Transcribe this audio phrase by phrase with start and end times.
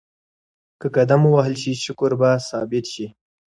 [0.79, 3.05] که قدم ووهل شي شکر به ثابت شي.